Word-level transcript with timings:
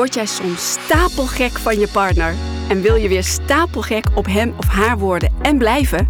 Word 0.00 0.14
jij 0.14 0.26
soms 0.26 0.72
stapelgek 0.72 1.58
van 1.58 1.78
je 1.78 1.88
partner 1.88 2.34
en 2.68 2.80
wil 2.80 2.94
je 2.94 3.08
weer 3.08 3.24
stapelgek 3.24 4.04
op 4.14 4.26
hem 4.26 4.54
of 4.56 4.66
haar 4.68 4.98
worden 4.98 5.32
en 5.42 5.58
blijven? 5.58 6.08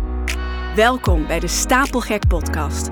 Welkom 0.75 1.27
bij 1.27 1.41
de 1.41 1.47
Stapelgek 1.47 2.27
Podcast. 2.29 2.89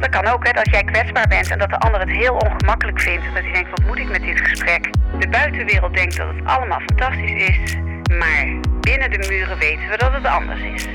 Dat 0.00 0.08
kan 0.08 0.26
ook, 0.26 0.46
hè, 0.46 0.52
als 0.52 0.70
jij 0.70 0.84
kwetsbaar 0.84 1.28
bent 1.28 1.50
en 1.50 1.58
dat 1.58 1.68
de 1.68 1.78
ander 1.78 2.00
het 2.00 2.10
heel 2.10 2.34
ongemakkelijk 2.34 3.00
vindt. 3.00 3.26
En 3.26 3.34
dat 3.34 3.42
hij 3.42 3.52
denkt, 3.52 3.70
wat 3.70 3.86
moet 3.86 3.98
ik 3.98 4.08
met 4.10 4.20
dit 4.20 4.40
gesprek? 4.40 4.90
De 5.18 5.28
buitenwereld 5.28 5.94
denkt 5.94 6.16
dat 6.16 6.26
het 6.28 6.44
allemaal 6.44 6.80
fantastisch 6.80 7.48
is. 7.48 7.74
Maar 8.18 8.60
binnen 8.80 9.10
de 9.10 9.26
muren 9.28 9.58
weten 9.58 9.88
we 9.88 9.96
dat 9.96 10.12
het 10.12 10.24
anders 10.26 10.60
is. 10.60 10.86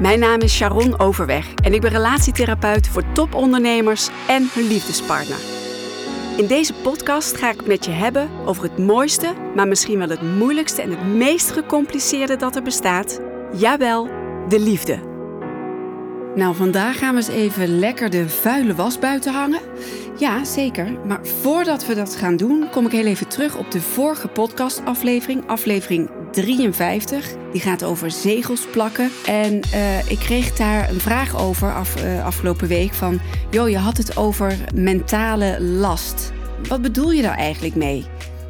Mijn 0.00 0.18
naam 0.18 0.40
is 0.40 0.56
Sharon 0.56 0.98
Overweg 0.98 1.46
en 1.62 1.74
ik 1.74 1.80
ben 1.80 1.90
relatietherapeut 1.90 2.88
voor 2.88 3.02
topondernemers 3.12 4.08
en 4.28 4.50
hun 4.54 4.66
liefdespartner. 4.66 5.53
In 6.36 6.46
deze 6.46 6.74
podcast 6.74 7.36
ga 7.36 7.50
ik 7.50 7.56
het 7.56 7.66
met 7.66 7.84
je 7.84 7.90
hebben 7.90 8.30
over 8.46 8.62
het 8.62 8.78
mooiste, 8.78 9.34
maar 9.54 9.68
misschien 9.68 9.98
wel 9.98 10.08
het 10.08 10.22
moeilijkste 10.22 10.82
en 10.82 10.90
het 10.90 11.06
meest 11.06 11.50
gecompliceerde 11.50 12.36
dat 12.36 12.56
er 12.56 12.62
bestaat. 12.62 13.20
Jawel, 13.56 14.08
de 14.48 14.60
liefde. 14.60 15.13
Nou, 16.34 16.54
vandaag 16.54 16.98
gaan 16.98 17.14
we 17.14 17.16
eens 17.16 17.28
even 17.28 17.78
lekker 17.78 18.10
de 18.10 18.28
vuile 18.28 18.74
was 18.74 18.98
buiten 18.98 19.32
hangen. 19.32 19.60
Ja, 20.18 20.44
zeker. 20.44 20.92
Maar 21.06 21.26
voordat 21.26 21.86
we 21.86 21.94
dat 21.94 22.16
gaan 22.16 22.36
doen, 22.36 22.68
kom 22.70 22.86
ik 22.86 22.92
heel 22.92 23.06
even 23.06 23.28
terug 23.28 23.56
op 23.56 23.70
de 23.70 23.80
vorige 23.80 24.28
podcastaflevering, 24.28 25.46
aflevering 25.46 26.10
53. 26.30 27.34
Die 27.52 27.60
gaat 27.60 27.84
over 27.84 28.10
zegels 28.10 28.66
plakken. 28.66 29.10
En 29.26 29.60
uh, 29.74 30.10
ik 30.10 30.18
kreeg 30.18 30.52
daar 30.52 30.90
een 30.90 31.00
vraag 31.00 31.38
over 31.38 31.74
af, 31.74 32.04
uh, 32.04 32.24
afgelopen 32.24 32.68
week 32.68 32.94
van... 32.94 33.20
joh, 33.50 33.68
je 33.68 33.78
had 33.78 33.96
het 33.96 34.16
over 34.16 34.56
mentale 34.74 35.60
last. 35.60 36.32
Wat 36.68 36.82
bedoel 36.82 37.10
je 37.10 37.22
daar 37.22 37.36
eigenlijk 37.36 37.74
mee? 37.74 38.04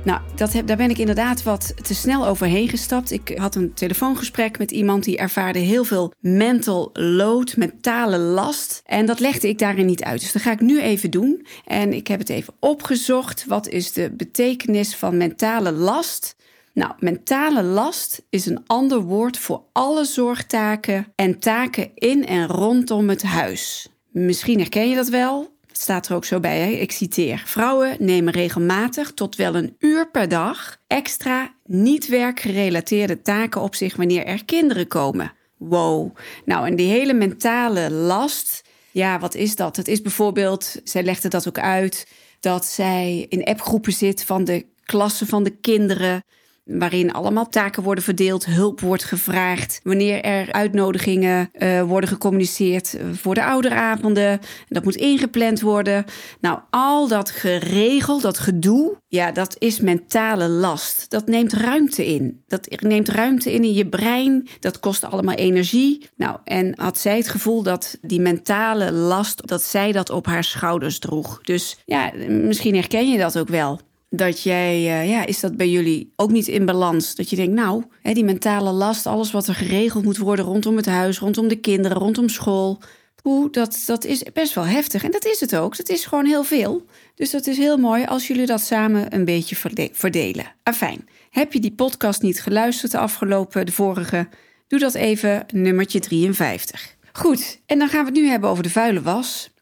Nou, 0.05 0.21
dat 0.35 0.53
heb, 0.53 0.67
daar 0.67 0.77
ben 0.77 0.91
ik 0.91 0.99
inderdaad 0.99 1.43
wat 1.43 1.75
te 1.83 1.95
snel 1.95 2.27
overheen 2.27 2.69
gestapt. 2.69 3.11
Ik 3.11 3.35
had 3.37 3.55
een 3.55 3.75
telefoongesprek 3.75 4.59
met 4.59 4.71
iemand 4.71 5.05
die 5.05 5.17
ervaarde 5.17 5.59
heel 5.59 5.85
veel 5.85 6.13
mental 6.19 6.91
load, 6.93 7.57
mentale 7.57 8.19
last. 8.19 8.83
En 8.87 9.07
dat 9.07 9.21
legde 9.21 9.49
ik 9.49 9.59
daarin 9.59 9.87
niet 9.87 10.05
uit. 10.05 10.21
Dus 10.21 10.33
dat 10.33 10.43
ga 10.43 10.53
ik 10.53 10.61
nu 10.61 10.81
even 10.81 11.11
doen. 11.11 11.47
En 11.65 11.93
ik 11.93 12.07
heb 12.07 12.19
het 12.19 12.29
even 12.29 12.55
opgezocht. 12.61 13.45
Wat 13.47 13.69
is 13.69 13.93
de 13.93 14.11
betekenis 14.17 14.95
van 14.95 15.17
mentale 15.17 15.73
last? 15.73 16.37
Nou, 16.73 16.93
mentale 16.99 17.63
last 17.63 18.23
is 18.31 18.47
een 18.47 18.63
ander 18.67 19.01
woord 19.01 19.39
voor 19.39 19.63
alle 19.73 20.05
zorgtaken 20.05 21.07
en 21.15 21.39
taken 21.39 21.91
in 21.95 22.27
en 22.27 22.47
rondom 22.47 23.09
het 23.09 23.23
huis. 23.23 23.89
Misschien 24.11 24.59
herken 24.59 24.89
je 24.89 24.95
dat 24.95 25.09
wel. 25.09 25.54
Staat 25.77 26.09
er 26.09 26.15
ook 26.15 26.25
zo 26.25 26.41
bij, 26.41 26.59
hè? 26.59 26.71
ik 26.71 26.93
citeer. 26.93 27.43
Vrouwen 27.47 27.97
nemen 27.99 28.33
regelmatig 28.33 29.13
tot 29.13 29.37
wel 29.37 29.55
een 29.55 29.77
uur 29.79 30.11
per 30.11 30.29
dag 30.29 30.79
extra 30.87 31.55
niet 31.65 32.09
werkgerelateerde 32.09 33.23
taken 33.23 33.61
op 33.61 33.75
zich 33.75 33.97
wanneer 33.97 34.25
er 34.27 34.45
kinderen 34.45 34.89
komen. 34.89 35.33
Wow. 35.57 36.17
Nou, 36.45 36.67
en 36.67 36.77
die 36.77 36.89
hele 36.89 37.15
mentale 37.15 37.91
last, 37.91 38.63
ja, 38.91 39.19
wat 39.19 39.35
is 39.35 39.57
dat? 39.57 39.77
Het 39.77 39.89
is 39.89 40.03
bijvoorbeeld, 40.03 40.81
zij 40.85 41.03
legde 41.03 41.29
dat 41.29 41.49
ook 41.49 41.59
uit, 41.59 42.07
dat 42.41 42.65
zij 42.65 43.27
in 43.29 43.45
appgroepen 43.45 43.93
zit 43.93 44.25
van 44.25 44.45
de 44.45 44.67
klassen 44.85 45.27
van 45.27 45.43
de 45.43 45.57
kinderen 45.57 46.25
waarin 46.65 47.13
allemaal 47.13 47.49
taken 47.49 47.83
worden 47.83 48.05
verdeeld, 48.05 48.45
hulp 48.45 48.81
wordt 48.81 49.05
gevraagd, 49.05 49.81
wanneer 49.83 50.21
er 50.21 50.53
uitnodigingen 50.53 51.51
uh, 51.53 51.83
worden 51.83 52.09
gecommuniceerd 52.09 52.97
voor 53.13 53.35
de 53.35 53.45
ouderavonden, 53.45 54.41
dat 54.69 54.85
moet 54.85 54.97
ingepland 54.97 55.61
worden. 55.61 56.05
Nou, 56.41 56.59
al 56.71 57.09
dat 57.09 57.31
geregeld, 57.31 58.23
dat 58.23 58.39
gedoe, 58.39 58.97
ja, 59.09 59.33
dat 59.33 59.57
is 59.59 59.81
mentale 59.81 60.49
last. 60.49 61.11
Dat 61.11 61.27
neemt 61.27 61.53
ruimte 61.53 62.07
in. 62.07 62.43
Dat 62.47 62.81
neemt 62.81 63.09
ruimte 63.09 63.53
in 63.53 63.65
in 63.65 63.73
je 63.73 63.89
brein. 63.89 64.49
Dat 64.61 64.81
kost 64.81 65.05
allemaal 65.05 65.35
energie. 65.35 66.09
Nou, 66.17 66.39
en 66.45 66.73
had 66.81 66.99
zij 66.99 67.17
het 67.17 67.29
gevoel 67.29 67.63
dat 67.63 67.99
die 68.03 68.21
mentale 68.21 68.93
last, 68.93 69.47
dat 69.47 69.63
zij 69.63 69.93
dat 69.93 70.11
op 70.11 70.27
haar 70.27 70.45
schouders 70.45 70.99
droeg. 70.99 71.41
Dus 71.43 71.79
ja, 71.85 72.13
misschien 72.29 72.75
herken 72.75 73.11
je 73.11 73.19
dat 73.19 73.39
ook 73.39 73.49
wel 73.49 73.81
dat 74.17 74.43
jij, 74.43 74.77
uh, 74.77 75.09
ja, 75.09 75.27
is 75.27 75.41
dat 75.41 75.57
bij 75.57 75.69
jullie 75.69 76.13
ook 76.17 76.31
niet 76.31 76.49
in 76.49 76.65
balans? 76.65 77.15
Dat 77.15 77.31
je 77.31 77.37
denkt, 77.37 77.53
nou, 77.53 77.85
hè, 78.03 78.13
die 78.13 78.25
mentale 78.25 78.71
last, 78.71 79.07
alles 79.07 79.31
wat 79.31 79.47
er 79.47 79.55
geregeld 79.55 80.05
moet 80.05 80.19
worden 80.19 80.45
rondom 80.45 80.77
het 80.77 80.87
huis, 80.87 81.19
rondom 81.19 81.49
de 81.49 81.57
kinderen, 81.61 81.99
rondom 81.99 82.29
school. 82.29 82.83
Hoe, 83.23 83.51
dat, 83.51 83.83
dat 83.87 84.05
is 84.05 84.23
best 84.33 84.55
wel 84.55 84.67
heftig. 84.67 85.05
En 85.05 85.11
dat 85.11 85.25
is 85.25 85.41
het 85.41 85.57
ook. 85.57 85.77
Dat 85.77 85.89
is 85.89 86.07
gewoon 86.07 86.25
heel 86.25 86.45
veel. 86.45 86.87
Dus 87.15 87.31
dat 87.31 87.47
is 87.47 87.57
heel 87.57 87.77
mooi 87.77 88.05
als 88.05 88.27
jullie 88.27 88.47
dat 88.47 88.61
samen 88.61 89.15
een 89.15 89.25
beetje 89.25 89.57
verdelen. 89.93 90.55
Afijn, 90.63 91.09
heb 91.31 91.53
je 91.53 91.61
die 91.61 91.75
podcast 91.75 92.23
niet 92.23 92.43
geluisterd 92.43 92.93
de 92.93 92.99
afgelopen, 92.99 93.67
de 93.67 93.73
vorige? 93.73 94.29
Doe 94.69 94.79
dat 94.79 94.95
even, 94.95 95.47
nummertje 95.53 96.01
53. 96.01 96.97
Goed, 97.13 97.61
en 97.67 97.79
dan 97.79 97.89
gaan 97.89 98.05
we 98.05 98.11
het 98.11 98.21
nu 98.21 98.29
hebben 98.29 98.51
over 98.51 98.63
de 98.63 98.71
vuile 98.71 99.03
was 99.03 99.54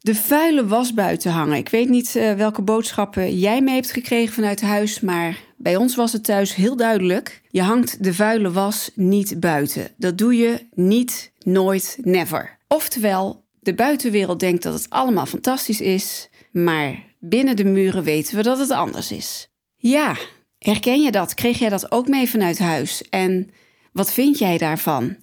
de 0.00 0.14
vuile 0.14 0.66
was 0.66 0.94
buiten 0.94 1.30
hangen. 1.30 1.56
Ik 1.56 1.68
weet 1.68 1.88
niet 1.88 2.16
uh, 2.16 2.32
welke 2.32 2.62
boodschappen 2.62 3.38
jij 3.38 3.62
mee 3.62 3.74
hebt 3.74 3.92
gekregen 3.92 4.34
vanuit 4.34 4.60
huis, 4.60 5.00
maar 5.00 5.38
bij 5.56 5.76
ons 5.76 5.94
was 5.94 6.12
het 6.12 6.24
thuis 6.24 6.54
heel 6.54 6.76
duidelijk. 6.76 7.42
Je 7.50 7.62
hangt 7.62 8.04
de 8.04 8.14
vuile 8.14 8.50
was 8.50 8.90
niet 8.94 9.40
buiten. 9.40 9.90
Dat 9.96 10.18
doe 10.18 10.36
je 10.36 10.66
niet, 10.74 11.32
nooit, 11.38 11.98
never. 12.02 12.58
Oftewel, 12.68 13.44
de 13.60 13.74
buitenwereld 13.74 14.40
denkt 14.40 14.62
dat 14.62 14.74
het 14.74 14.90
allemaal 14.90 15.26
fantastisch 15.26 15.80
is, 15.80 16.28
maar 16.52 17.04
binnen 17.18 17.56
de 17.56 17.64
muren 17.64 18.02
weten 18.02 18.36
we 18.36 18.42
dat 18.42 18.58
het 18.58 18.70
anders 18.70 19.12
is. 19.12 19.50
Ja, 19.76 20.16
herken 20.58 21.02
je 21.02 21.10
dat? 21.10 21.34
Kreeg 21.34 21.58
jij 21.58 21.68
dat 21.68 21.92
ook 21.92 22.08
mee 22.08 22.30
vanuit 22.30 22.58
huis? 22.58 23.08
En 23.08 23.50
wat 23.92 24.12
vind 24.12 24.38
jij 24.38 24.58
daarvan? 24.58 25.16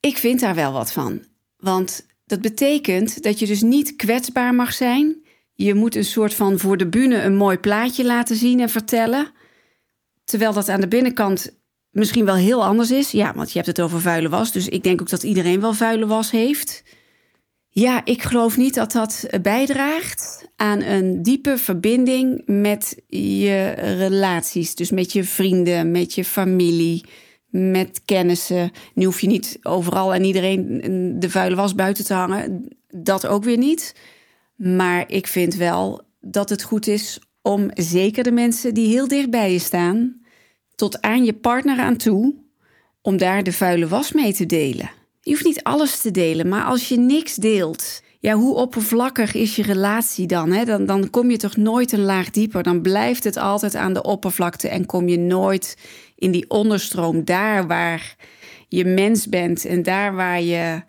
Ik 0.00 0.18
vind 0.18 0.40
daar 0.40 0.54
wel 0.54 0.72
wat 0.72 0.92
van. 0.92 1.24
Want 1.56 2.06
dat 2.32 2.40
betekent 2.40 3.22
dat 3.22 3.38
je 3.38 3.46
dus 3.46 3.62
niet 3.62 3.96
kwetsbaar 3.96 4.54
mag 4.54 4.72
zijn. 4.72 5.16
Je 5.54 5.74
moet 5.74 5.94
een 5.94 6.04
soort 6.04 6.34
van 6.34 6.58
voor 6.58 6.76
de 6.76 6.88
bühne 6.88 7.22
een 7.22 7.36
mooi 7.36 7.58
plaatje 7.58 8.04
laten 8.04 8.36
zien 8.36 8.60
en 8.60 8.68
vertellen. 8.68 9.30
Terwijl 10.24 10.52
dat 10.52 10.68
aan 10.68 10.80
de 10.80 10.88
binnenkant 10.88 11.60
misschien 11.90 12.24
wel 12.24 12.34
heel 12.34 12.64
anders 12.64 12.90
is. 12.90 13.10
Ja, 13.10 13.34
want 13.34 13.48
je 13.48 13.54
hebt 13.54 13.66
het 13.66 13.80
over 13.80 14.00
vuile 14.00 14.28
was. 14.28 14.52
Dus 14.52 14.68
ik 14.68 14.82
denk 14.82 15.00
ook 15.00 15.08
dat 15.08 15.22
iedereen 15.22 15.60
wel 15.60 15.72
vuile 15.72 16.06
was 16.06 16.30
heeft. 16.30 16.82
Ja, 17.68 18.04
ik 18.04 18.22
geloof 18.22 18.56
niet 18.56 18.74
dat 18.74 18.92
dat 18.92 19.26
bijdraagt 19.42 20.48
aan 20.56 20.82
een 20.82 21.22
diepe 21.22 21.58
verbinding 21.58 22.42
met 22.46 23.02
je 23.08 23.68
relaties. 23.76 24.74
Dus 24.74 24.90
met 24.90 25.12
je 25.12 25.24
vrienden, 25.24 25.90
met 25.90 26.14
je 26.14 26.24
familie, 26.24 27.04
met 27.52 28.02
kennissen. 28.04 28.70
Nu 28.94 29.04
hoef 29.04 29.20
je 29.20 29.26
niet 29.26 29.58
overal 29.62 30.14
en 30.14 30.24
iedereen 30.24 30.80
de 31.18 31.30
vuile 31.30 31.56
was 31.56 31.74
buiten 31.74 32.04
te 32.04 32.14
hangen. 32.14 32.68
Dat 32.90 33.26
ook 33.26 33.44
weer 33.44 33.58
niet. 33.58 33.94
Maar 34.56 35.04
ik 35.10 35.26
vind 35.26 35.54
wel 35.54 36.02
dat 36.20 36.48
het 36.48 36.62
goed 36.62 36.86
is 36.86 37.20
om 37.42 37.70
zeker 37.74 38.24
de 38.24 38.32
mensen 38.32 38.74
die 38.74 38.88
heel 38.88 39.08
dicht 39.08 39.30
bij 39.30 39.52
je 39.52 39.58
staan, 39.58 40.20
tot 40.74 41.00
aan 41.00 41.24
je 41.24 41.32
partner 41.32 41.78
aan 41.78 41.96
toe, 41.96 42.34
om 43.02 43.16
daar 43.16 43.42
de 43.42 43.52
vuile 43.52 43.88
was 43.88 44.12
mee 44.12 44.32
te 44.32 44.46
delen. 44.46 44.90
Je 45.20 45.30
hoeft 45.30 45.44
niet 45.44 45.62
alles 45.62 46.00
te 46.00 46.10
delen, 46.10 46.48
maar 46.48 46.64
als 46.64 46.88
je 46.88 46.98
niks 46.98 47.34
deelt, 47.34 48.02
ja, 48.22 48.34
hoe 48.34 48.54
oppervlakkig 48.54 49.34
is 49.34 49.56
je 49.56 49.62
relatie 49.62 50.26
dan, 50.26 50.52
hè? 50.52 50.64
dan? 50.64 50.86
Dan 50.86 51.10
kom 51.10 51.30
je 51.30 51.36
toch 51.36 51.56
nooit 51.56 51.92
een 51.92 52.02
laag 52.02 52.30
dieper. 52.30 52.62
Dan 52.62 52.82
blijft 52.82 53.24
het 53.24 53.36
altijd 53.36 53.74
aan 53.74 53.92
de 53.92 54.02
oppervlakte 54.02 54.68
en 54.68 54.86
kom 54.86 55.08
je 55.08 55.18
nooit 55.18 55.76
in 56.16 56.30
die 56.30 56.50
onderstroom, 56.50 57.24
daar 57.24 57.66
waar 57.66 58.16
je 58.68 58.84
mens 58.84 59.28
bent 59.28 59.64
en 59.64 59.82
daar 59.82 60.14
waar 60.14 60.42
je 60.42 60.82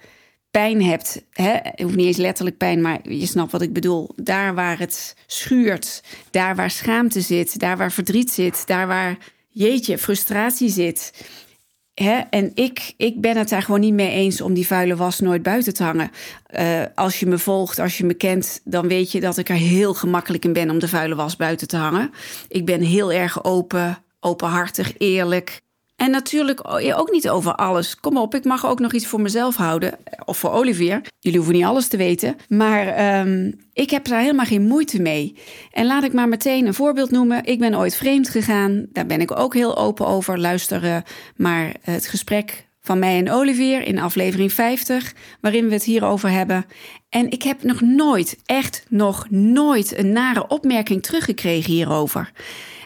pijn 0.52 0.84
hebt. 0.84 1.26
Hè? 1.32 1.58
Hoeft 1.84 1.96
niet 1.96 2.06
eens 2.06 2.18
letterlijk 2.18 2.58
pijn, 2.58 2.82
maar 2.82 3.10
je 3.10 3.26
snapt 3.26 3.52
wat 3.52 3.62
ik 3.62 3.74
bedoel. 3.74 4.10
Daar 4.16 4.56
waar 4.56 4.80
het 4.80 5.16
schuurt, 5.28 6.04
daar 6.32 6.56
waar 6.56 6.72
schaamte 6.72 7.22
zit, 7.22 7.60
daar 7.60 7.78
waar 7.78 7.92
verdriet 7.92 8.32
zit, 8.32 8.68
daar 8.68 8.88
waar 8.88 9.18
jeetje, 9.50 9.98
frustratie 9.98 10.70
zit. 10.70 11.26
Hè? 11.94 12.20
En 12.30 12.52
ik, 12.54 12.94
ik 12.98 13.22
ben 13.22 13.38
het 13.38 13.50
daar 13.50 13.62
gewoon 13.62 13.80
niet 13.80 13.94
mee 13.94 14.12
eens 14.12 14.42
om 14.42 14.54
die 14.54 14.68
vuile 14.68 14.96
was 14.96 15.20
nooit 15.20 15.44
buiten 15.44 15.74
te 15.74 15.84
hangen. 15.84 16.12
Uh, 16.60 16.82
als 16.96 17.20
je 17.20 17.26
me 17.26 17.38
volgt, 17.38 17.80
als 17.80 17.98
je 17.98 18.06
me 18.06 18.14
kent, 18.14 18.62
dan 18.64 18.88
weet 18.88 19.12
je 19.12 19.20
dat 19.20 19.38
ik 19.38 19.50
er 19.50 19.56
heel 19.56 19.94
gemakkelijk 19.94 20.46
in 20.46 20.54
ben 20.54 20.70
om 20.70 20.80
de 20.80 20.88
vuile 20.88 21.16
was 21.16 21.36
buiten 21.36 21.68
te 21.68 21.78
hangen. 21.78 22.12
Ik 22.48 22.66
ben 22.66 22.82
heel 22.82 23.12
erg 23.12 23.44
open, 23.44 23.98
openhartig, 24.20 24.98
eerlijk. 24.98 25.63
En 26.04 26.12
natuurlijk 26.12 26.60
ook 26.98 27.12
niet 27.12 27.30
over 27.30 27.56
alles. 27.56 28.00
Kom 28.00 28.18
op, 28.18 28.36
ik 28.36 28.44
mag 28.44 28.66
ook 28.66 28.80
nog 28.80 28.94
iets 28.94 29.08
voor 29.08 29.22
mezelf 29.22 29.56
houden. 29.56 29.98
Of 30.26 30.38
voor 30.38 30.52
Olivier. 30.52 31.02
Jullie 31.20 31.38
hoeven 31.38 31.58
niet 31.58 31.66
alles 31.66 31.88
te 31.88 31.98
weten. 31.98 32.36
Maar 32.48 33.20
um, 33.20 33.60
ik 33.74 33.90
heb 33.90 34.06
daar 34.06 34.20
helemaal 34.20 34.46
geen 34.46 34.68
moeite 34.68 35.02
mee. 35.02 35.36
En 35.72 35.86
laat 35.86 36.04
ik 36.04 36.14
maar 36.14 36.28
meteen 36.28 36.68
een 36.68 36.74
voorbeeld 36.74 37.12
noemen. 37.12 37.46
Ik 37.46 37.60
ben 37.60 37.78
ooit 37.78 37.96
vreemd 37.96 38.30
gegaan. 38.30 38.86
Daar 38.92 39.06
ben 39.06 39.22
ik 39.22 39.40
ook 39.40 39.54
heel 39.54 39.78
open 39.78 40.08
over. 40.08 40.40
Luisteren 40.40 41.04
maar 41.36 41.74
het 41.82 42.08
gesprek 42.08 42.68
van 42.82 43.00
mij 43.00 43.18
en 43.18 43.32
Olivier 43.32 43.82
in 43.82 44.00
aflevering 44.00 44.54
50, 44.54 45.14
waarin 45.42 45.68
we 45.68 45.74
het 45.74 45.84
hierover 45.84 46.30
hebben. 46.30 46.66
En 47.10 47.32
ik 47.32 47.44
heb 47.44 47.64
nog 47.64 47.82
nooit, 47.82 48.38
echt 48.46 48.86
nog 48.90 49.30
nooit, 49.30 49.98
een 49.98 50.12
nare 50.12 50.48
opmerking 50.48 51.04
teruggekregen 51.04 51.72
hierover. 51.72 52.32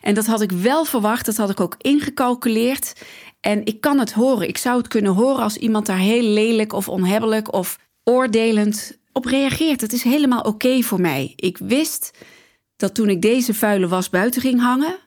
En 0.08 0.14
dat 0.14 0.26
had 0.26 0.42
ik 0.42 0.52
wel 0.52 0.86
verwacht, 0.86 1.26
dat 1.26 1.38
had 1.38 1.50
ik 1.50 1.60
ook 1.60 1.76
ingecalculeerd. 1.78 2.94
En 3.40 3.66
ik 3.66 3.82
kan 3.82 4.00
het 4.00 4.12
horen. 4.12 4.48
Ik 4.48 4.58
zou 4.58 4.78
het 4.78 4.88
kunnen 4.88 5.14
horen 5.14 5.44
als 5.44 5.58
iemand 5.58 5.86
daar 5.86 5.98
heel 5.98 6.22
lelijk 6.24 6.74
of 6.74 6.90
onhebbelijk 6.90 7.54
of 7.54 7.80
oordelend 8.04 8.98
op 9.12 9.26
reageert. 9.26 9.82
Het 9.82 9.94
is 9.94 10.04
helemaal 10.04 10.42
oké 10.42 10.82
voor 10.82 11.02
mij. 11.02 11.34
Ik 11.36 11.58
wist 11.58 12.18
dat 12.76 12.96
toen 12.96 13.10
ik 13.10 13.22
deze 13.22 13.54
vuile 13.54 13.88
was 13.88 14.10
buiten 14.10 14.42
ging 14.42 14.62
hangen, 14.62 15.00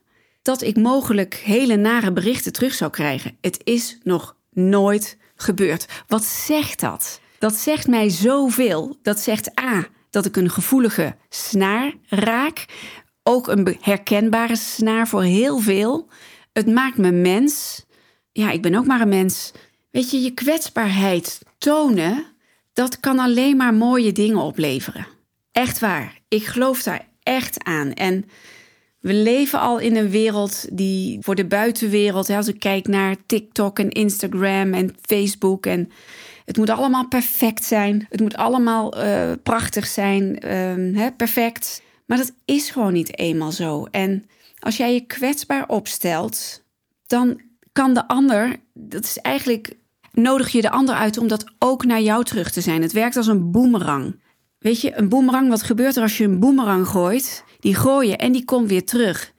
dat 0.42 0.62
ik 0.62 0.76
mogelijk 0.76 1.34
hele 1.34 1.76
nare 1.76 2.12
berichten 2.12 2.52
terug 2.52 2.74
zou 2.74 2.90
krijgen. 2.90 3.36
Het 3.40 3.60
is 3.64 3.98
nog 4.02 4.36
nooit 4.50 5.16
gebeurd. 5.36 5.86
Wat 6.06 6.24
zegt 6.24 6.80
dat? 6.80 7.20
Dat 7.38 7.54
zegt 7.54 7.86
mij 7.86 8.08
zoveel. 8.08 8.98
Dat 9.02 9.18
zegt 9.18 9.60
A, 9.60 9.86
dat 10.10 10.26
ik 10.26 10.36
een 10.36 10.50
gevoelige 10.50 11.16
snaar 11.28 11.92
raak. 12.08 12.64
Ook 13.22 13.48
een 13.48 13.76
herkenbare 13.80 14.56
snaar 14.56 15.08
voor 15.08 15.22
heel 15.22 15.58
veel. 15.58 16.08
Het 16.52 16.66
maakt 16.66 16.96
me 16.96 17.10
mens. 17.10 17.84
Ja, 18.32 18.50
ik 18.50 18.62
ben 18.62 18.74
ook 18.74 18.86
maar 18.86 19.00
een 19.00 19.08
mens. 19.08 19.52
Weet 19.90 20.10
je, 20.10 20.20
je 20.20 20.34
kwetsbaarheid 20.34 21.40
tonen, 21.58 22.24
dat 22.72 23.00
kan 23.00 23.18
alleen 23.18 23.56
maar 23.56 23.74
mooie 23.74 24.12
dingen 24.12 24.38
opleveren. 24.38 25.06
Echt 25.52 25.78
waar. 25.78 26.18
Ik 26.28 26.44
geloof 26.44 26.82
daar 26.82 27.08
echt 27.22 27.64
aan. 27.64 27.92
En 27.92 28.24
we 29.00 29.14
leven 29.14 29.60
al 29.60 29.78
in 29.78 29.96
een 29.96 30.10
wereld 30.10 30.66
die 30.72 31.18
voor 31.20 31.34
de 31.34 31.46
buitenwereld, 31.46 32.30
als 32.30 32.48
ik 32.48 32.58
kijk 32.60 32.86
naar 32.88 33.16
TikTok 33.26 33.78
en 33.78 33.88
Instagram 33.88 34.74
en 34.74 34.96
Facebook 35.00 35.66
en 35.66 35.90
het 36.44 36.56
moet 36.56 36.70
allemaal 36.70 37.08
perfect 37.08 37.64
zijn. 37.64 38.06
Het 38.08 38.20
moet 38.20 38.36
allemaal 38.36 39.04
uh, 39.04 39.32
prachtig 39.42 39.86
zijn, 39.86 40.46
uh, 40.46 41.06
perfect. 41.16 41.82
Maar 42.10 42.18
dat 42.18 42.32
is 42.44 42.70
gewoon 42.70 42.92
niet 42.92 43.18
eenmaal 43.18 43.52
zo. 43.52 43.86
En 43.90 44.26
als 44.58 44.76
jij 44.76 44.94
je 44.94 45.00
kwetsbaar 45.00 45.68
opstelt, 45.68 46.62
dan 47.06 47.40
kan 47.72 47.94
de 47.94 48.08
ander, 48.08 48.56
dat 48.74 49.04
is 49.04 49.18
eigenlijk, 49.18 49.76
nodig 50.12 50.52
je 50.52 50.60
de 50.60 50.70
ander 50.70 50.94
uit 50.94 51.18
om 51.18 51.28
dat 51.28 51.44
ook 51.58 51.84
naar 51.84 52.00
jou 52.00 52.24
terug 52.24 52.50
te 52.50 52.60
zijn. 52.60 52.82
Het 52.82 52.92
werkt 52.92 53.16
als 53.16 53.26
een 53.26 53.50
boemerang. 53.50 54.20
Weet 54.58 54.80
je, 54.80 54.98
een 54.98 55.08
boemerang, 55.08 55.48
wat 55.48 55.62
gebeurt 55.62 55.96
er 55.96 56.02
als 56.02 56.18
je 56.18 56.24
een 56.24 56.40
boemerang 56.40 56.86
gooit? 56.86 57.44
Die 57.60 57.74
gooi 57.74 58.08
je 58.08 58.16
en 58.16 58.32
die 58.32 58.44
komt 58.44 58.68
weer 58.68 58.84
terug. 58.84 59.32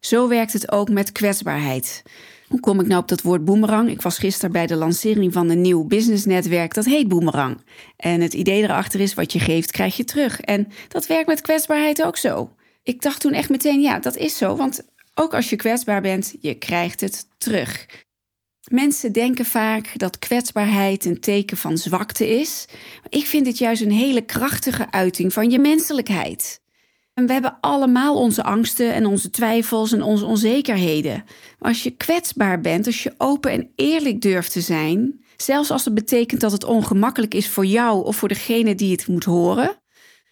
Zo 0.00 0.28
werkt 0.28 0.52
het 0.52 0.72
ook 0.72 0.90
met 0.90 1.12
kwetsbaarheid. 1.12 2.02
Hoe 2.48 2.60
kom 2.60 2.80
ik 2.80 2.86
nou 2.86 3.00
op 3.00 3.08
dat 3.08 3.22
woord 3.22 3.44
boemerang? 3.44 3.90
Ik 3.90 4.02
was 4.02 4.18
gisteren 4.18 4.52
bij 4.52 4.66
de 4.66 4.76
lancering 4.76 5.32
van 5.32 5.50
een 5.50 5.60
nieuw 5.60 5.84
businessnetwerk 5.84 6.74
dat 6.74 6.84
heet 6.84 7.08
Boemerang. 7.08 7.60
En 7.96 8.20
het 8.20 8.34
idee 8.34 8.62
erachter 8.62 9.00
is: 9.00 9.14
wat 9.14 9.32
je 9.32 9.38
geeft, 9.38 9.70
krijg 9.70 9.96
je 9.96 10.04
terug. 10.04 10.40
En 10.40 10.68
dat 10.88 11.06
werkt 11.06 11.26
met 11.26 11.40
kwetsbaarheid 11.40 12.02
ook 12.02 12.16
zo. 12.16 12.50
Ik 12.82 13.02
dacht 13.02 13.20
toen 13.20 13.32
echt 13.32 13.50
meteen: 13.50 13.80
ja, 13.80 13.98
dat 13.98 14.16
is 14.16 14.36
zo. 14.36 14.56
Want 14.56 14.80
ook 15.14 15.34
als 15.34 15.50
je 15.50 15.56
kwetsbaar 15.56 16.00
bent, 16.00 16.34
je 16.40 16.54
krijgt 16.54 17.00
het 17.00 17.26
terug. 17.38 17.86
Mensen 18.70 19.12
denken 19.12 19.44
vaak 19.44 19.98
dat 19.98 20.18
kwetsbaarheid 20.18 21.04
een 21.04 21.20
teken 21.20 21.56
van 21.56 21.78
zwakte 21.78 22.28
is. 22.28 22.66
Ik 23.08 23.26
vind 23.26 23.46
het 23.46 23.58
juist 23.58 23.82
een 23.82 23.92
hele 23.92 24.22
krachtige 24.22 24.90
uiting 24.90 25.32
van 25.32 25.50
je 25.50 25.58
menselijkheid. 25.58 26.60
En 27.18 27.26
we 27.26 27.32
hebben 27.32 27.58
allemaal 27.60 28.16
onze 28.16 28.42
angsten 28.42 28.94
en 28.94 29.06
onze 29.06 29.30
twijfels 29.30 29.92
en 29.92 30.02
onze 30.02 30.24
onzekerheden. 30.24 31.24
Maar 31.58 31.68
als 31.68 31.82
je 31.82 31.90
kwetsbaar 31.90 32.60
bent, 32.60 32.86
als 32.86 33.02
je 33.02 33.14
open 33.16 33.50
en 33.50 33.70
eerlijk 33.74 34.20
durft 34.20 34.52
te 34.52 34.60
zijn, 34.60 35.24
zelfs 35.36 35.70
als 35.70 35.84
het 35.84 35.94
betekent 35.94 36.40
dat 36.40 36.52
het 36.52 36.64
ongemakkelijk 36.64 37.34
is 37.34 37.48
voor 37.48 37.66
jou 37.66 38.04
of 38.04 38.16
voor 38.16 38.28
degene 38.28 38.74
die 38.74 38.92
het 38.92 39.06
moet 39.06 39.24
horen. 39.24 39.76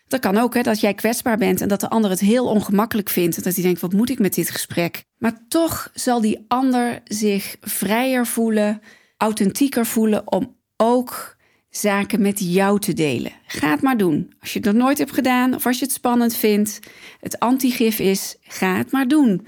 Dat 0.09 0.21
kan 0.21 0.37
ook, 0.37 0.55
hè, 0.55 0.63
dat 0.63 0.81
jij 0.81 0.95
kwetsbaar 0.95 1.39
bent 1.39 1.61
en 1.61 1.69
dat 1.69 1.81
de 1.81 1.89
ander 1.89 2.11
het 2.11 2.21
heel 2.21 2.47
ongemakkelijk 2.47 3.09
vindt. 3.09 3.37
En 3.37 3.43
dat 3.43 3.55
hij 3.55 3.63
denkt: 3.63 3.81
wat 3.81 3.93
moet 3.93 4.11
ik 4.11 4.19
met 4.19 4.35
dit 4.35 4.51
gesprek? 4.51 5.05
Maar 5.19 5.45
toch 5.49 5.91
zal 5.95 6.21
die 6.21 6.45
ander 6.49 7.01
zich 7.05 7.57
vrijer 7.61 8.27
voelen, 8.27 8.81
authentieker 9.17 9.87
voelen 9.87 10.33
om 10.33 10.57
ook 10.77 11.36
zaken 11.81 12.23
met 12.23 12.39
jou 12.41 12.81
te 12.81 12.93
delen. 12.93 13.33
Ga 13.47 13.71
het 13.71 13.83
maar 13.83 13.97
doen. 13.97 14.33
Als 14.41 14.53
je 14.53 14.59
het 14.59 14.69
nog 14.69 14.83
nooit 14.83 14.99
hebt 14.99 15.13
gedaan 15.13 15.55
of 15.55 15.67
als 15.67 15.79
je 15.79 15.85
het 15.85 15.95
spannend 15.95 16.37
vindt, 16.37 16.79
het 17.21 17.39
antigif 17.39 17.99
is, 17.99 18.37
ga 18.41 18.77
het 18.77 18.91
maar 18.93 19.09
doen. 19.09 19.47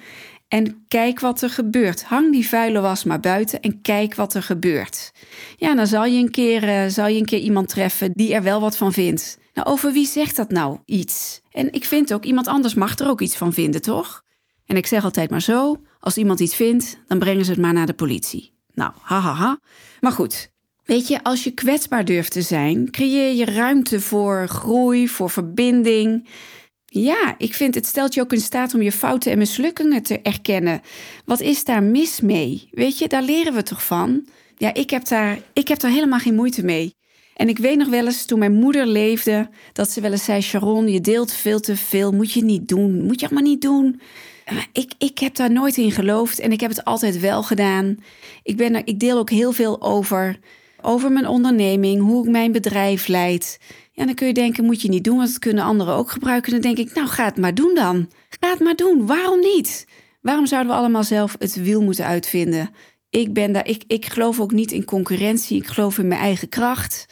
En 0.48 0.84
kijk 0.88 1.20
wat 1.20 1.42
er 1.42 1.50
gebeurt. 1.50 2.04
Hang 2.04 2.32
die 2.32 2.48
vuile 2.48 2.80
was 2.80 3.04
maar 3.04 3.20
buiten 3.20 3.60
en 3.60 3.80
kijk 3.80 4.14
wat 4.14 4.34
er 4.34 4.42
gebeurt. 4.42 5.12
Ja, 5.56 5.74
dan 5.74 5.86
zal 5.86 6.04
je 6.04 6.18
een 6.18 6.30
keer, 6.30 6.64
uh, 6.64 6.90
zal 6.90 7.06
je 7.06 7.18
een 7.18 7.24
keer 7.24 7.38
iemand 7.38 7.68
treffen 7.68 8.12
die 8.14 8.34
er 8.34 8.42
wel 8.42 8.60
wat 8.60 8.76
van 8.76 8.92
vindt. 8.92 9.38
Nou, 9.54 9.68
over 9.68 9.92
wie 9.92 10.06
zegt 10.06 10.36
dat 10.36 10.50
nou 10.50 10.78
iets? 10.84 11.40
En 11.50 11.72
ik 11.72 11.84
vind 11.84 12.12
ook, 12.12 12.24
iemand 12.24 12.46
anders 12.46 12.74
mag 12.74 12.98
er 12.98 13.08
ook 13.08 13.20
iets 13.20 13.36
van 13.36 13.52
vinden, 13.52 13.82
toch? 13.82 14.24
En 14.66 14.76
ik 14.76 14.86
zeg 14.86 15.04
altijd 15.04 15.30
maar 15.30 15.42
zo: 15.42 15.76
als 16.00 16.16
iemand 16.16 16.40
iets 16.40 16.54
vindt, 16.54 16.98
dan 17.06 17.18
brengen 17.18 17.44
ze 17.44 17.50
het 17.50 17.60
maar 17.60 17.72
naar 17.72 17.86
de 17.86 17.94
politie. 17.94 18.52
Nou, 18.74 18.92
hahaha. 19.02 19.34
Ha, 19.34 19.44
ha. 19.44 19.60
Maar 20.00 20.12
goed, 20.12 20.50
Weet 20.88 21.08
je, 21.08 21.22
als 21.22 21.44
je 21.44 21.50
kwetsbaar 21.50 22.04
durft 22.04 22.32
te 22.32 22.42
zijn, 22.42 22.90
creëer 22.90 23.34
je 23.34 23.44
ruimte 23.44 24.00
voor 24.00 24.48
groei, 24.48 25.08
voor 25.08 25.30
verbinding. 25.30 26.28
Ja, 26.84 27.34
ik 27.38 27.54
vind 27.54 27.74
het 27.74 27.86
stelt 27.86 28.14
je 28.14 28.20
ook 28.20 28.32
in 28.32 28.40
staat 28.40 28.74
om 28.74 28.82
je 28.82 28.92
fouten 28.92 29.32
en 29.32 29.38
mislukkingen 29.38 30.02
te 30.02 30.20
erkennen. 30.20 30.80
Wat 31.24 31.40
is 31.40 31.64
daar 31.64 31.82
mis 31.82 32.20
mee? 32.20 32.68
Weet 32.70 32.98
je, 32.98 33.08
daar 33.08 33.22
leren 33.22 33.54
we 33.54 33.62
toch 33.62 33.84
van? 33.84 34.26
Ja, 34.56 34.74
ik 34.74 34.90
heb 34.90 35.08
daar, 35.08 35.38
ik 35.52 35.68
heb 35.68 35.80
daar 35.80 35.90
helemaal 35.90 36.18
geen 36.18 36.34
moeite 36.34 36.64
mee. 36.64 36.94
En 37.34 37.48
ik 37.48 37.58
weet 37.58 37.78
nog 37.78 37.88
wel 37.88 38.04
eens 38.04 38.24
toen 38.24 38.38
mijn 38.38 38.54
moeder 38.54 38.86
leefde, 38.86 39.50
dat 39.72 39.90
ze 39.90 40.00
wel 40.00 40.12
eens 40.12 40.24
zei: 40.24 40.40
Sharon, 40.40 40.88
je 40.88 41.00
deelt 41.00 41.32
veel 41.32 41.60
te 41.60 41.76
veel, 41.76 42.12
moet 42.12 42.32
je 42.32 42.44
niet 42.44 42.68
doen, 42.68 43.02
moet 43.02 43.20
je 43.20 43.26
allemaal 43.26 43.48
niet 43.48 43.62
doen. 43.62 44.00
Ik, 44.72 44.92
ik 44.98 45.18
heb 45.18 45.34
daar 45.34 45.52
nooit 45.52 45.76
in 45.76 45.92
geloofd 45.92 46.38
en 46.38 46.52
ik 46.52 46.60
heb 46.60 46.70
het 46.70 46.84
altijd 46.84 47.20
wel 47.20 47.42
gedaan. 47.42 47.96
Ik, 48.42 48.56
ben 48.56 48.86
ik 48.86 49.00
deel 49.00 49.18
ook 49.18 49.30
heel 49.30 49.52
veel 49.52 49.82
over 49.82 50.38
over 50.82 51.12
mijn 51.12 51.26
onderneming, 51.26 52.00
hoe 52.00 52.24
ik 52.24 52.30
mijn 52.30 52.52
bedrijf 52.52 53.06
leid. 53.06 53.58
Ja, 53.92 54.04
dan 54.04 54.14
kun 54.14 54.26
je 54.26 54.32
denken, 54.32 54.64
moet 54.64 54.82
je 54.82 54.88
niet 54.88 55.04
doen, 55.04 55.16
want 55.16 55.28
dat 55.28 55.38
kunnen 55.38 55.64
anderen 55.64 55.94
ook 55.94 56.10
gebruiken. 56.10 56.52
Dan 56.52 56.60
denk 56.60 56.78
ik, 56.78 56.94
nou 56.94 57.06
ga 57.06 57.24
het 57.24 57.36
maar 57.36 57.54
doen 57.54 57.74
dan. 57.74 58.10
Ga 58.40 58.50
het 58.50 58.60
maar 58.60 58.76
doen, 58.76 59.06
waarom 59.06 59.40
niet? 59.40 59.86
Waarom 60.20 60.46
zouden 60.46 60.72
we 60.72 60.78
allemaal 60.78 61.04
zelf 61.04 61.36
het 61.38 61.54
wiel 61.54 61.82
moeten 61.82 62.04
uitvinden? 62.04 62.70
Ik, 63.10 63.32
ben 63.32 63.52
daar, 63.52 63.66
ik, 63.66 63.84
ik 63.86 64.06
geloof 64.06 64.40
ook 64.40 64.52
niet 64.52 64.72
in 64.72 64.84
concurrentie, 64.84 65.56
ik 65.56 65.66
geloof 65.66 65.98
in 65.98 66.08
mijn 66.08 66.20
eigen 66.20 66.48
kracht. 66.48 67.06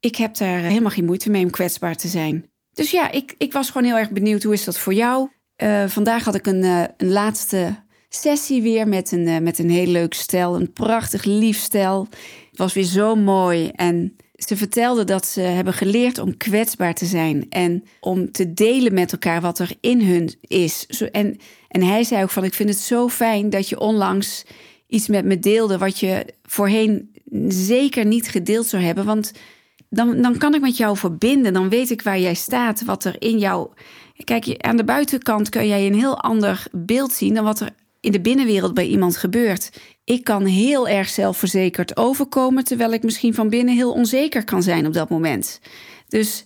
Ik 0.00 0.16
heb 0.16 0.36
daar 0.36 0.58
helemaal 0.58 0.90
geen 0.90 1.04
moeite 1.04 1.30
mee 1.30 1.44
om 1.44 1.50
kwetsbaar 1.50 1.96
te 1.96 2.08
zijn. 2.08 2.50
Dus 2.72 2.90
ja, 2.90 3.10
ik, 3.10 3.34
ik 3.38 3.52
was 3.52 3.70
gewoon 3.70 3.86
heel 3.86 3.98
erg 3.98 4.10
benieuwd, 4.10 4.42
hoe 4.42 4.52
is 4.52 4.64
dat 4.64 4.78
voor 4.78 4.94
jou? 4.94 5.28
Uh, 5.62 5.86
vandaag 5.86 6.24
had 6.24 6.34
ik 6.34 6.46
een, 6.46 6.62
uh, 6.62 6.84
een 6.96 7.12
laatste 7.12 7.84
sessie 8.08 8.62
weer 8.62 8.88
met 8.88 9.12
een, 9.12 9.26
uh, 9.26 9.38
met 9.38 9.58
een 9.58 9.70
heel 9.70 9.86
leuk 9.86 10.14
stel. 10.14 10.54
Een 10.54 10.72
prachtig 10.72 11.24
lief 11.24 11.58
stel 11.58 12.08
was 12.60 12.74
weer 12.74 12.84
zo 12.84 13.14
mooi. 13.14 13.70
En 13.74 14.16
ze 14.34 14.56
vertelde 14.56 15.04
dat 15.04 15.26
ze 15.26 15.40
hebben 15.40 15.74
geleerd 15.74 16.18
om 16.18 16.36
kwetsbaar 16.36 16.94
te 16.94 17.06
zijn 17.06 17.46
en 17.48 17.84
om 18.00 18.32
te 18.32 18.52
delen 18.52 18.94
met 18.94 19.12
elkaar 19.12 19.40
wat 19.40 19.58
er 19.58 19.72
in 19.80 20.02
hun 20.02 20.34
is. 20.40 20.86
En, 21.12 21.36
en 21.68 21.82
hij 21.82 22.04
zei 22.04 22.22
ook 22.22 22.30
van, 22.30 22.44
ik 22.44 22.54
vind 22.54 22.68
het 22.68 22.78
zo 22.78 23.08
fijn 23.08 23.50
dat 23.50 23.68
je 23.68 23.80
onlangs 23.80 24.44
iets 24.86 25.08
met 25.08 25.24
me 25.24 25.38
deelde 25.38 25.78
wat 25.78 25.98
je 25.98 26.26
voorheen 26.42 27.10
zeker 27.48 28.06
niet 28.06 28.28
gedeeld 28.28 28.66
zou 28.66 28.82
hebben. 28.82 29.04
Want 29.04 29.32
dan, 29.88 30.22
dan 30.22 30.38
kan 30.38 30.54
ik 30.54 30.60
met 30.60 30.76
jou 30.76 30.96
verbinden. 30.96 31.52
Dan 31.52 31.68
weet 31.68 31.90
ik 31.90 32.02
waar 32.02 32.20
jij 32.20 32.34
staat, 32.34 32.84
wat 32.84 33.04
er 33.04 33.16
in 33.18 33.38
jou. 33.38 33.68
Kijk, 34.24 34.54
aan 34.58 34.76
de 34.76 34.84
buitenkant 34.84 35.48
kun 35.48 35.66
jij 35.66 35.86
een 35.86 35.98
heel 35.98 36.20
ander 36.20 36.66
beeld 36.72 37.12
zien 37.12 37.34
dan 37.34 37.44
wat 37.44 37.60
er 37.60 37.70
in 38.00 38.12
de 38.12 38.20
binnenwereld 38.20 38.74
bij 38.74 38.86
iemand 38.86 39.16
gebeurt. 39.16 39.70
Ik 40.04 40.24
kan 40.24 40.44
heel 40.44 40.88
erg 40.88 41.08
zelfverzekerd 41.08 41.96
overkomen, 41.96 42.64
terwijl 42.64 42.92
ik 42.92 43.02
misschien 43.02 43.34
van 43.34 43.48
binnen 43.48 43.74
heel 43.74 43.92
onzeker 43.92 44.44
kan 44.44 44.62
zijn 44.62 44.86
op 44.86 44.92
dat 44.92 45.10
moment. 45.10 45.60
Dus 46.08 46.44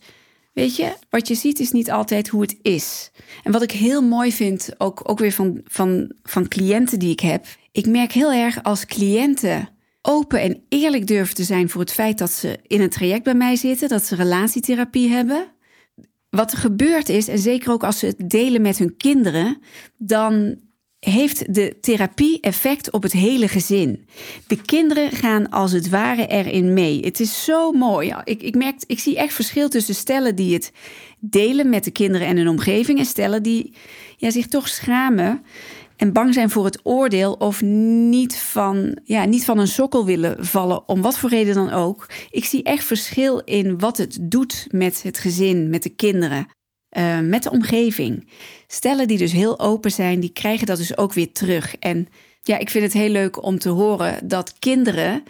weet 0.52 0.76
je, 0.76 0.96
wat 1.10 1.28
je 1.28 1.34
ziet 1.34 1.58
is 1.58 1.70
niet 1.70 1.90
altijd 1.90 2.28
hoe 2.28 2.40
het 2.40 2.56
is. 2.62 3.10
En 3.42 3.52
wat 3.52 3.62
ik 3.62 3.70
heel 3.70 4.02
mooi 4.02 4.32
vind, 4.32 4.70
ook, 4.78 5.00
ook 5.10 5.18
weer 5.18 5.32
van, 5.32 5.60
van, 5.64 6.12
van 6.22 6.48
cliënten 6.48 6.98
die 6.98 7.10
ik 7.10 7.20
heb. 7.20 7.46
Ik 7.72 7.86
merk 7.86 8.12
heel 8.12 8.32
erg 8.32 8.62
als 8.62 8.86
cliënten 8.86 9.68
open 10.02 10.40
en 10.40 10.62
eerlijk 10.68 11.06
durven 11.06 11.34
te 11.34 11.44
zijn 11.44 11.68
voor 11.68 11.80
het 11.80 11.92
feit 11.92 12.18
dat 12.18 12.30
ze 12.30 12.58
in 12.66 12.80
een 12.80 12.90
traject 12.90 13.24
bij 13.24 13.34
mij 13.34 13.56
zitten, 13.56 13.88
dat 13.88 14.04
ze 14.04 14.14
relatietherapie 14.14 15.08
hebben. 15.08 15.46
Wat 16.30 16.52
er 16.52 16.58
gebeurd 16.58 17.08
is, 17.08 17.28
en 17.28 17.38
zeker 17.38 17.72
ook 17.72 17.84
als 17.84 17.98
ze 17.98 18.06
het 18.06 18.30
delen 18.30 18.62
met 18.62 18.78
hun 18.78 18.96
kinderen, 18.96 19.58
dan 19.96 20.58
heeft 21.04 21.54
de 21.54 21.76
therapie 21.80 22.40
effect 22.40 22.90
op 22.90 23.02
het 23.02 23.12
hele 23.12 23.48
gezin. 23.48 24.06
De 24.46 24.62
kinderen 24.62 25.10
gaan 25.10 25.50
als 25.50 25.72
het 25.72 25.88
ware 25.88 26.26
erin 26.26 26.72
mee. 26.72 27.00
Het 27.00 27.20
is 27.20 27.44
zo 27.44 27.72
mooi. 27.72 28.14
Ik, 28.24 28.42
ik, 28.42 28.54
merk, 28.54 28.82
ik 28.86 28.98
zie 28.98 29.16
echt 29.16 29.34
verschil 29.34 29.68
tussen 29.68 29.94
stellen 29.94 30.36
die 30.36 30.54
het 30.54 30.72
delen 31.20 31.68
met 31.68 31.84
de 31.84 31.90
kinderen 31.90 32.26
en 32.26 32.36
hun 32.36 32.48
omgeving 32.48 32.98
en 32.98 33.04
stellen 33.04 33.42
die 33.42 33.72
ja, 34.16 34.30
zich 34.30 34.46
toch 34.46 34.68
schamen. 34.68 35.42
En 35.96 36.12
bang 36.12 36.34
zijn 36.34 36.50
voor 36.50 36.64
het 36.64 36.80
oordeel 36.82 37.32
of 37.32 37.62
niet 37.62 38.36
van, 38.36 38.98
ja, 39.04 39.24
niet 39.24 39.44
van 39.44 39.58
een 39.58 39.68
sokkel 39.68 40.04
willen 40.04 40.46
vallen, 40.46 40.88
om 40.88 41.02
wat 41.02 41.18
voor 41.18 41.30
reden 41.30 41.54
dan 41.54 41.70
ook. 41.70 42.06
Ik 42.30 42.44
zie 42.44 42.62
echt 42.62 42.84
verschil 42.84 43.38
in 43.38 43.78
wat 43.78 43.96
het 43.96 44.18
doet 44.20 44.66
met 44.70 45.02
het 45.02 45.18
gezin, 45.18 45.70
met 45.70 45.82
de 45.82 45.94
kinderen, 45.94 46.46
uh, 46.94 47.18
met 47.20 47.42
de 47.42 47.50
omgeving. 47.50 48.28
Stellen 48.66 49.08
die 49.08 49.18
dus 49.18 49.32
heel 49.32 49.60
open 49.60 49.90
zijn, 49.90 50.20
die 50.20 50.32
krijgen 50.32 50.66
dat 50.66 50.76
dus 50.76 50.96
ook 50.96 51.12
weer 51.12 51.32
terug. 51.32 51.76
En 51.76 52.08
ja, 52.42 52.58
ik 52.58 52.70
vind 52.70 52.84
het 52.84 52.92
heel 52.92 53.10
leuk 53.10 53.42
om 53.42 53.58
te 53.58 53.68
horen 53.68 54.28
dat 54.28 54.54
kinderen 54.58 55.22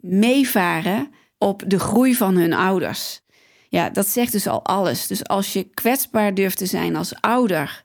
meevaren 0.00 1.12
op 1.38 1.62
de 1.66 1.78
groei 1.78 2.14
van 2.14 2.36
hun 2.36 2.52
ouders. 2.52 3.22
Ja, 3.68 3.90
dat 3.90 4.08
zegt 4.08 4.32
dus 4.32 4.46
al 4.46 4.64
alles. 4.64 5.06
Dus 5.06 5.26
als 5.26 5.52
je 5.52 5.70
kwetsbaar 5.74 6.34
durft 6.34 6.58
te 6.58 6.66
zijn 6.66 6.96
als 6.96 7.14
ouder, 7.20 7.84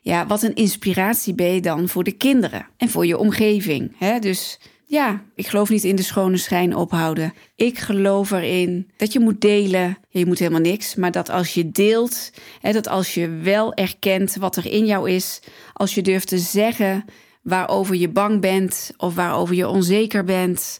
ja, 0.00 0.26
wat 0.26 0.42
een 0.42 0.54
inspiratie 0.54 1.34
ben 1.34 1.54
je 1.54 1.60
dan 1.60 1.88
voor 1.88 2.04
de 2.04 2.12
kinderen 2.12 2.66
en 2.76 2.88
voor 2.88 3.06
je 3.06 3.18
omgeving. 3.18 3.94
Hè? 3.98 4.18
Dus 4.18 4.58
ja, 4.90 5.22
ik 5.34 5.46
geloof 5.46 5.68
niet 5.68 5.84
in 5.84 5.96
de 5.96 6.02
schone 6.02 6.36
schijn 6.36 6.76
ophouden. 6.76 7.32
Ik 7.56 7.78
geloof 7.78 8.30
erin 8.30 8.90
dat 8.96 9.12
je 9.12 9.20
moet 9.20 9.40
delen. 9.40 9.98
Je 10.08 10.26
moet 10.26 10.38
helemaal 10.38 10.60
niks, 10.60 10.94
maar 10.94 11.12
dat 11.12 11.30
als 11.30 11.54
je 11.54 11.70
deelt, 11.70 12.30
hè, 12.60 12.72
dat 12.72 12.88
als 12.88 13.14
je 13.14 13.28
wel 13.28 13.74
erkent 13.74 14.36
wat 14.36 14.56
er 14.56 14.66
in 14.66 14.86
jou 14.86 15.10
is, 15.10 15.40
als 15.72 15.94
je 15.94 16.02
durft 16.02 16.28
te 16.28 16.38
zeggen 16.38 17.04
waarover 17.42 17.94
je 17.94 18.08
bang 18.08 18.40
bent 18.40 18.90
of 18.96 19.14
waarover 19.14 19.54
je 19.54 19.68
onzeker 19.68 20.24
bent, 20.24 20.78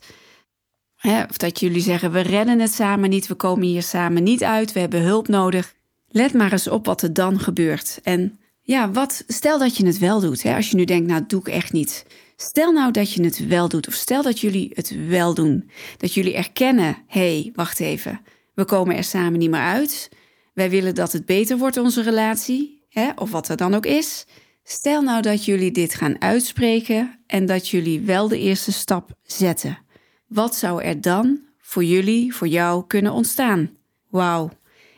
of 1.03 1.37
dat 1.37 1.61
jullie 1.61 1.83
zeggen, 1.83 2.13
we 2.13 2.21
redden 2.21 2.61
het 2.61 2.73
samen 2.73 3.11
niet, 3.11 3.27
we 3.27 3.35
komen 3.35 3.67
hier 3.67 3.83
samen 3.83 4.23
niet 4.23 4.45
uit, 4.45 4.73
we 4.73 4.81
hebben 4.81 5.03
hulp 5.03 5.29
nodig. 5.29 5.75
Let 6.09 6.33
maar 6.33 6.53
eens 6.53 6.69
op 6.69 6.87
wat 6.87 7.03
er 7.03 7.13
dan 7.13 7.41
gebeurt. 7.41 8.01
En 8.03 8.39
ja, 8.63 8.91
wat, 8.91 9.25
stel 9.27 9.59
dat 9.59 9.77
je 9.77 9.87
het 9.87 9.99
wel 9.99 10.21
doet. 10.21 10.43
Hè? 10.43 10.55
Als 10.55 10.71
je 10.71 10.77
nu 10.77 10.85
denkt, 10.85 11.09
nou, 11.09 11.25
doe 11.27 11.41
ik 11.41 11.49
echt 11.49 11.73
niet. 11.73 12.05
Stel 12.41 12.73
nou 12.73 12.93
dat 12.93 13.13
je 13.13 13.23
het 13.25 13.47
wel 13.47 13.69
doet, 13.69 13.89
of 13.89 13.95
stel 13.95 14.23
dat 14.23 14.41
jullie 14.41 14.71
het 14.75 15.07
wel 15.09 15.35
doen. 15.35 15.71
Dat 15.97 16.15
jullie 16.15 16.35
erkennen, 16.35 16.97
hé, 17.07 17.41
hey, 17.41 17.53
wacht 17.55 17.81
even, 17.81 18.21
we 18.55 18.65
komen 18.65 18.97
er 18.97 19.05
samen 19.05 19.39
niet 19.39 19.51
meer 19.51 19.61
uit. 19.61 20.09
Wij 20.55 20.71
willen 20.71 20.95
dat 20.95 21.13
het 21.13 21.27
beter 21.27 21.59
wordt, 21.59 21.77
onze 21.77 22.03
relatie, 22.03 22.85
hè? 22.89 23.11
of 23.15 23.31
wat 23.31 23.49
er 23.49 23.57
dan 23.57 23.75
ook 23.75 23.87
is. 23.87 24.27
Stel 24.63 25.03
nou 25.03 25.23
dat 25.23 25.45
jullie 25.45 25.71
dit 25.71 25.95
gaan 25.95 26.21
uitspreken 26.21 27.19
en 27.27 27.47
dat 27.47 27.69
jullie 27.69 28.01
wel 28.01 28.29
de 28.29 28.39
eerste 28.39 28.73
stap 28.73 29.11
zetten. 29.23 29.79
Wat 30.27 30.57
zou 30.57 30.83
er 30.83 31.01
dan 31.01 31.41
voor 31.59 31.85
jullie, 31.85 32.35
voor 32.35 32.49
jou 32.49 32.87
kunnen 32.87 33.13
ontstaan? 33.13 33.71
Wauw. 34.09 34.51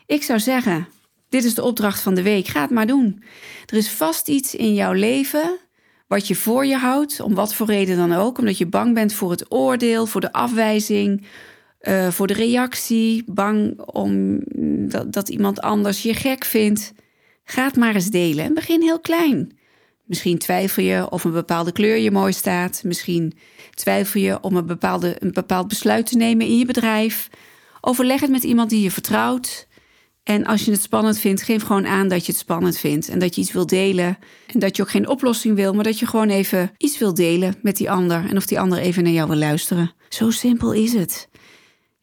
Ik 0.05 0.23
zou 0.23 0.39
zeggen, 0.39 0.87
dit 1.29 1.43
is 1.43 1.55
de 1.55 1.63
opdracht 1.63 2.01
van 2.01 2.15
de 2.15 2.23
week. 2.23 2.47
Ga 2.47 2.61
het 2.61 2.69
maar 2.69 2.87
doen. 2.87 3.23
Er 3.65 3.77
is 3.77 3.89
vast 3.89 4.27
iets 4.27 4.55
in 4.55 4.73
jouw 4.73 4.93
leven 4.93 5.59
wat 6.11 6.27
je 6.27 6.35
voor 6.35 6.65
je 6.65 6.77
houdt, 6.77 7.19
om 7.19 7.33
wat 7.33 7.55
voor 7.55 7.67
reden 7.67 7.97
dan 7.97 8.13
ook. 8.13 8.37
Omdat 8.37 8.57
je 8.57 8.65
bang 8.65 8.93
bent 8.93 9.13
voor 9.13 9.31
het 9.31 9.51
oordeel, 9.51 10.05
voor 10.05 10.21
de 10.21 10.31
afwijzing, 10.31 11.25
uh, 11.81 12.07
voor 12.07 12.27
de 12.27 12.33
reactie. 12.33 13.23
Bang 13.25 13.79
om 13.79 14.39
dat, 14.89 15.13
dat 15.13 15.29
iemand 15.29 15.61
anders 15.61 16.01
je 16.01 16.13
gek 16.13 16.45
vindt. 16.45 16.93
Ga 17.43 17.65
het 17.65 17.75
maar 17.75 17.95
eens 17.95 18.09
delen 18.09 18.45
en 18.45 18.53
begin 18.53 18.81
heel 18.81 18.99
klein. 18.99 19.57
Misschien 20.03 20.37
twijfel 20.37 20.83
je 20.83 21.09
of 21.09 21.23
een 21.23 21.31
bepaalde 21.31 21.71
kleur 21.71 21.97
je 21.97 22.11
mooi 22.11 22.33
staat. 22.33 22.81
Misschien 22.83 23.33
twijfel 23.73 24.21
je 24.21 24.41
om 24.41 24.55
een, 24.55 24.65
bepaalde, 24.65 25.15
een 25.19 25.31
bepaald 25.31 25.67
besluit 25.67 26.05
te 26.05 26.17
nemen 26.17 26.45
in 26.45 26.57
je 26.57 26.65
bedrijf. 26.65 27.29
Overleg 27.81 28.21
het 28.21 28.31
met 28.31 28.43
iemand 28.43 28.69
die 28.69 28.81
je 28.81 28.91
vertrouwt. 28.91 29.67
En 30.23 30.45
als 30.45 30.65
je 30.65 30.71
het 30.71 30.81
spannend 30.81 31.19
vindt, 31.19 31.41
geef 31.41 31.63
gewoon 31.63 31.87
aan 31.87 32.07
dat 32.07 32.25
je 32.25 32.31
het 32.31 32.41
spannend 32.41 32.77
vindt. 32.77 33.09
En 33.09 33.19
dat 33.19 33.35
je 33.35 33.41
iets 33.41 33.51
wil 33.51 33.65
delen. 33.65 34.17
En 34.47 34.59
dat 34.59 34.75
je 34.75 34.81
ook 34.81 34.89
geen 34.89 35.07
oplossing 35.07 35.55
wil, 35.55 35.73
maar 35.73 35.83
dat 35.83 35.99
je 35.99 36.05
gewoon 36.05 36.29
even 36.29 36.71
iets 36.77 36.97
wil 36.97 37.13
delen 37.13 37.55
met 37.61 37.77
die 37.77 37.91
ander. 37.91 38.25
En 38.29 38.37
of 38.37 38.45
die 38.45 38.59
ander 38.59 38.79
even 38.79 39.03
naar 39.03 39.11
jou 39.11 39.27
wil 39.27 39.37
luisteren. 39.37 39.91
Zo 40.09 40.29
simpel 40.29 40.73
is 40.73 40.93
het. 40.93 41.29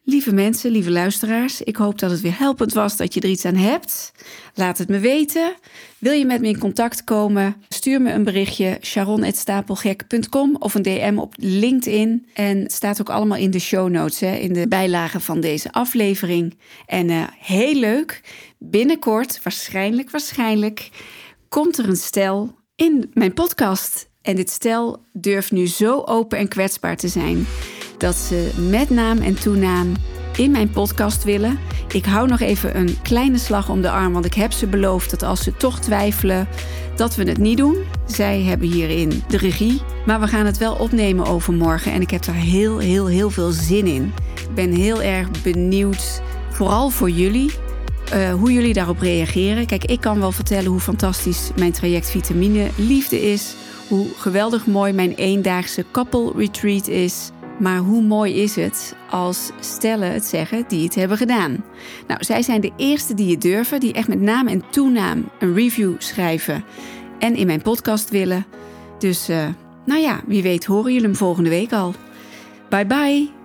Lieve 0.09 0.33
mensen, 0.33 0.71
lieve 0.71 0.91
luisteraars, 0.91 1.61
ik 1.61 1.75
hoop 1.75 1.99
dat 1.99 2.11
het 2.11 2.21
weer 2.21 2.37
helpend 2.37 2.73
was, 2.73 2.97
dat 2.97 3.13
je 3.13 3.21
er 3.21 3.29
iets 3.29 3.45
aan 3.45 3.55
hebt. 3.55 4.11
Laat 4.53 4.77
het 4.77 4.89
me 4.89 4.99
weten. 4.99 5.53
Wil 5.97 6.13
je 6.13 6.25
met 6.25 6.41
me 6.41 6.47
in 6.47 6.59
contact 6.59 7.03
komen? 7.03 7.55
Stuur 7.67 8.01
me 8.01 8.11
een 8.11 8.23
berichtje 8.23 8.77
sharon.stapelgek.com 8.81 10.55
of 10.59 10.75
een 10.75 10.81
DM 10.81 11.15
op 11.17 11.33
LinkedIn. 11.37 12.27
En 12.33 12.69
staat 12.69 13.01
ook 13.01 13.09
allemaal 13.09 13.37
in 13.37 13.51
de 13.51 13.59
show 13.59 13.89
notes, 13.89 14.19
hè, 14.19 14.35
in 14.35 14.53
de 14.53 14.67
bijlagen 14.67 15.21
van 15.21 15.39
deze 15.39 15.71
aflevering. 15.71 16.57
En 16.85 17.09
uh, 17.09 17.23
heel 17.39 17.75
leuk, 17.75 18.21
binnenkort, 18.57 19.39
waarschijnlijk, 19.43 20.09
waarschijnlijk, 20.09 20.89
komt 21.49 21.77
er 21.77 21.89
een 21.89 21.95
stel 21.95 22.55
in 22.75 23.11
mijn 23.13 23.33
podcast. 23.33 24.09
En 24.21 24.35
dit 24.35 24.49
stel 24.49 25.05
durft 25.13 25.51
nu 25.51 25.67
zo 25.67 26.01
open 26.05 26.37
en 26.37 26.47
kwetsbaar 26.47 26.97
te 26.97 27.07
zijn 27.07 27.45
dat 27.99 28.15
ze 28.15 28.51
met 28.69 28.89
naam 28.89 29.17
en 29.17 29.39
toenaam 29.39 29.93
in 30.35 30.51
mijn 30.51 30.69
podcast 30.69 31.23
willen. 31.23 31.59
Ik 31.91 32.05
hou 32.05 32.27
nog 32.27 32.39
even 32.39 32.77
een 32.77 33.01
kleine 33.01 33.37
slag 33.37 33.69
om 33.69 33.81
de 33.81 33.89
arm, 33.89 34.13
want 34.13 34.25
ik 34.25 34.33
heb 34.33 34.51
ze 34.51 34.67
beloofd 34.67 35.09
dat 35.09 35.23
als 35.23 35.43
ze 35.43 35.57
toch 35.57 35.79
twijfelen, 35.79 36.47
dat 36.95 37.15
we 37.15 37.23
het 37.23 37.37
niet 37.37 37.57
doen. 37.57 37.75
Zij 38.05 38.41
hebben 38.41 38.67
hierin 38.67 39.23
de 39.27 39.37
regie, 39.37 39.81
maar 40.05 40.19
we 40.19 40.27
gaan 40.27 40.45
het 40.45 40.57
wel 40.57 40.73
opnemen 40.73 41.25
overmorgen 41.25 41.91
en 41.91 42.01
ik 42.01 42.09
heb 42.09 42.25
daar 42.25 42.35
heel, 42.35 42.77
heel, 42.77 43.07
heel 43.07 43.29
veel 43.29 43.51
zin 43.51 43.87
in. 43.87 44.13
Ik 44.35 44.53
ben 44.55 44.71
heel 44.71 45.01
erg 45.01 45.27
benieuwd, 45.43 46.21
vooral 46.49 46.89
voor 46.89 47.09
jullie, 47.09 47.51
uh, 48.13 48.33
hoe 48.33 48.53
jullie 48.53 48.73
daarop 48.73 48.99
reageren. 48.99 49.65
Kijk, 49.65 49.85
ik 49.85 50.01
kan 50.01 50.19
wel 50.19 50.31
vertellen 50.31 50.71
hoe 50.71 50.79
fantastisch 50.79 51.49
mijn 51.55 51.71
traject 51.71 52.09
Vitamine 52.09 52.67
Liefde 52.75 53.21
is. 53.31 53.55
Hoe 53.87 54.07
geweldig 54.17 54.65
mooi 54.65 54.93
mijn 54.93 55.13
eendaagse 55.15 55.85
couple 55.91 56.31
retreat 56.35 56.87
is. 56.87 57.31
Maar 57.59 57.77
hoe 57.77 58.01
mooi 58.01 58.33
is 58.33 58.55
het 58.55 58.95
als 59.09 59.51
stellen 59.59 60.11
het 60.11 60.25
zeggen 60.25 60.63
die 60.67 60.83
het 60.83 60.95
hebben 60.95 61.17
gedaan? 61.17 61.63
Nou, 62.07 62.23
zij 62.23 62.41
zijn 62.41 62.61
de 62.61 62.71
eerste 62.77 63.13
die 63.13 63.31
het 63.31 63.41
durven, 63.41 63.79
die 63.79 63.93
echt 63.93 64.07
met 64.07 64.21
naam 64.21 64.47
en 64.47 64.63
toenaam 64.69 65.29
een 65.39 65.53
review 65.53 65.93
schrijven 65.97 66.63
en 67.19 67.35
in 67.35 67.47
mijn 67.47 67.61
podcast 67.61 68.09
willen. 68.09 68.45
Dus, 68.99 69.29
uh, 69.29 69.47
nou 69.85 70.01
ja, 70.01 70.21
wie 70.25 70.41
weet 70.41 70.65
horen 70.65 70.91
jullie 70.91 71.07
hem 71.07 71.15
volgende 71.15 71.49
week 71.49 71.73
al. 71.73 71.93
Bye 72.69 72.85
bye! 72.85 73.38